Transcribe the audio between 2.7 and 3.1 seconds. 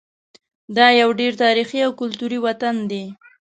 دی.